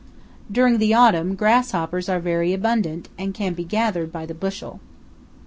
[0.51, 4.79] During the autumn, grasshoppers are very abundant, can be gathered by the bushel.